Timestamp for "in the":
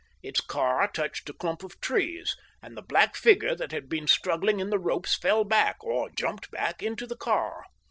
4.59-4.79